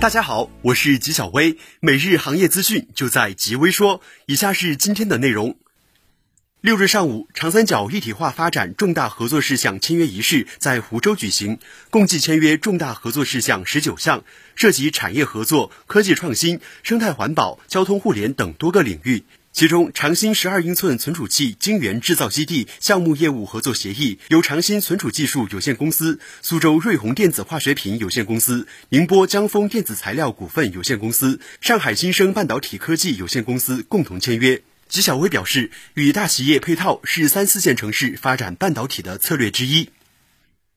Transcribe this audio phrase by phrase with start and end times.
[0.00, 4.00] 大家好，我是吉小薇，每日行业资讯就在吉微说。
[4.26, 5.56] 以下是今天的内容。
[6.60, 14.24] 六日上午，长三角一体化发展重大合作事项签约仪式在湖州举行，共计签约重大合作事项十九项，
[14.56, 19.22] 涉及产业合作、科技创新、生态环保、交通互联等多个领域。
[19.52, 34.60] 其中，长鑫十二英寸存储器晶圆制造基地项目业务合作协议由长鑫存储技术有限公司、苏州瑞虹电子化学品有限公司、宁波江丰电子材料股份有限公司、上海新生半导体科技有限公司共同签约。
[34.88, 39.90] 吉小薇表示，与大企业配套是三四线城市发展半导体的策略之一。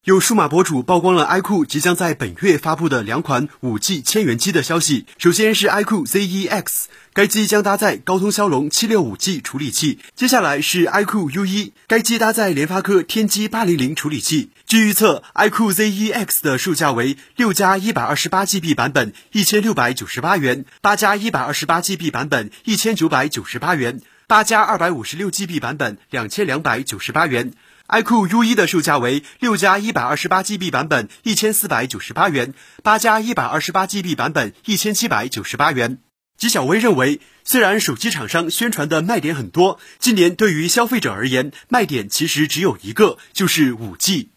[0.03, 5.05] 有数码博主曝光了 iQOO 即将在本月发布的两款 5G 千元机的消息。
[5.19, 9.99] 首先是 iQOO ZE-X，该机将搭载高通骁龙 765G 处理器。
[10.15, 14.49] 接下来是 iQOO U1，该机搭载联发科天玑800处理器。
[14.65, 27.53] 据预测，iQOO ZE-X 的售价为六加 128GB 版本一千六百九十八元，八加 128GB 版本一千九百九十八元，八加 256GB 版本两千两百九十八元。
[27.91, 35.97] iQOO U1 的售价为六加一百二十八 GB 版本一千四百九十八元，八加一百二十八 GB 版本一千七百九十八元。
[36.37, 44.30] 吉小薇认为，虽然手机厂商宣传的卖点很多，今年对于消费者而言，卖点其实只有一个，就是五 G。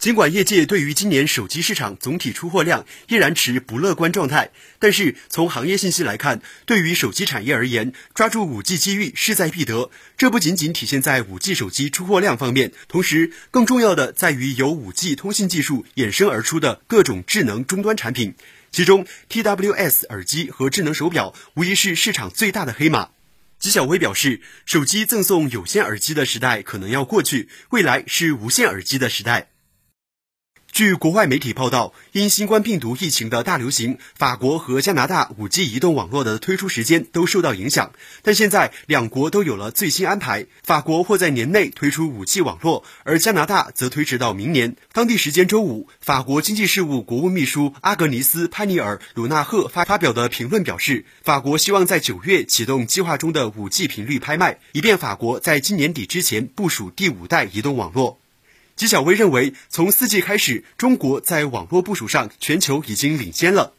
[0.00, 9.90] 尽管业界对于今年手机市场总体出货量依然持不乐观状态，但是从行业信息来看，对于手机产业而言，抓住五 G 机遇势在必得。
[10.16, 18.34] 这不仅仅体现在五 G 手机出货量方面，同时更重要的在于由五 G 通信技术衍生而出的各种智能终端产品，
[18.72, 23.10] 其中 TWS 耳机和智能手表无疑是市场最大的黑马。
[23.58, 29.48] 纪晓薇表示，手机赠送有线耳机的时代可能要过去，未来是无线耳机的时代。
[30.72, 37.92] 据国外媒体报道，因新冠病毒疫情的大流行，法国和加拿大 5G 移动网络的推出时间都受到影响。
[38.22, 44.76] 但现在两国都有了最新安排，法国或在年内推出 5G 网络，而加拿大则推迟到明年。
[44.92, 58.20] 当地时间周五，法国经济事务国务秘书阿格尼斯·潘尼尔·鲁纳赫发发表的评论表示，法国希望在九月启动计划中的 5G 频率拍卖，以便法国在今年底之前部署第五代移动网络。
[58.80, 63.74] 纪晓薇认为，从四 G 开始，中国在网络部署上全球已经领先了。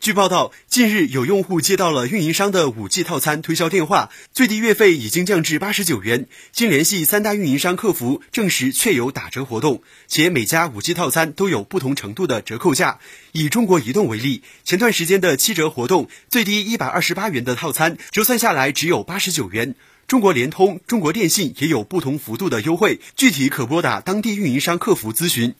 [0.00, 6.26] 据报道，近日有用户接到了运营商的五 G 套餐推销电话，最低月费已经降至八十九元。
[6.50, 12.98] 经联系三大运营商客服证实，确有打折活动，且每家五 G 套餐都有不同程度的折扣价。
[13.30, 19.76] 以中国移动为例，前段时间的七折活动，最低一百二十八元的套餐折算下来只有八十九元。
[20.12, 25.54] 中国联通、中国电信也有不同幅度的优惠，具体可拨打当地运营商客服咨询。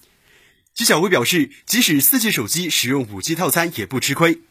[0.75, 4.43] 纪晓薇表示，即使四 G 手机使用五 G 套餐也不吃亏。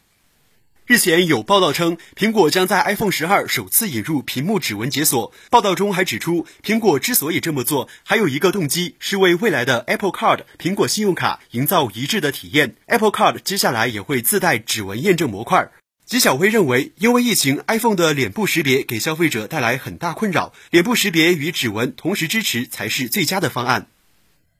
[0.86, 5.32] 日前有报道称，苹果将在 iPhone 十二首次引入屏幕指纹解锁。
[5.50, 12.74] 报道中还指出，苹果之所以这么做，还有一个动机是为未来的 Apple Card 苹果信用卡营造一致的体验。
[12.86, 15.70] Apple Card 接下来也会自带指纹验证模块。
[16.12, 23.86] 纪晓辉认为，因为疫情，iPhone 的脸部识别给消费者带来很大困扰，脸部识别与指纹同时支持才是最佳的方案。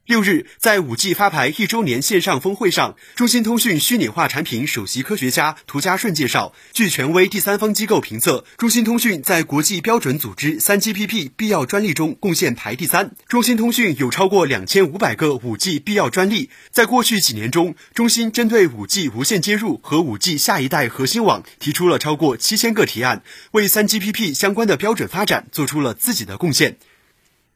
[0.05, 13.15] 六日，在五 G 发牌一周年线上峰会上，中兴通讯虚拟化产品首席科学家涂家顺介绍，据权威第三方机构评测，中兴通讯在国际标准组织三 GPP 必要专利中贡献排第三。
[13.29, 16.51] 中兴通讯有超过两千五百个五 G 必要专利。
[16.73, 26.77] 在过去几年中，中兴针对五 G 无线接入和五 G 下一代核心网提出了超过七千个提案，为三 GPP 相关的标准发展做出了自己的贡献。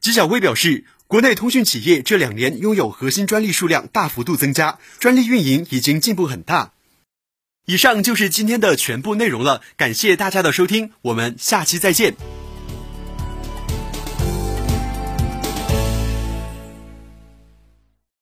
[0.01, 0.85] 纪晓薇表示。
[1.09, 6.73] 国内通讯企业这两年拥有核心专利数量大幅度增加，专利运营已经进步很大。
[7.67, 12.17] 以上就是今天的全部内容了，感谢大家的收听，我们下期再见。